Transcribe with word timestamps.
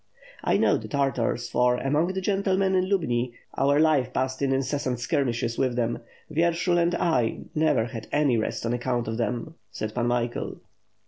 "I 0.43 0.57
know 0.57 0.77
the 0.77 0.87
Tartars, 0.87 1.47
for, 1.47 1.77
among 1.77 2.13
the 2.13 2.21
gentlemen 2.21 2.73
in 2.73 2.89
Lubni, 2.89 3.33
our 3.53 3.79
life 3.79 4.11
passed 4.13 4.41
in 4.41 4.51
incessant 4.51 4.99
skirmishes 4.99 5.59
with 5.59 5.75
them. 5.75 5.99
Vyershul 6.33 6.79
and 6.81 6.95
I 6.95 7.41
never 7.53 7.85
had 7.85 8.07
any 8.11 8.35
rest 8.35 8.65
on 8.65 8.73
account 8.73 9.07
of 9.07 9.17
them," 9.17 9.53
said 9.69 9.93
Pan 9.93 10.07
Michael. 10.07 10.55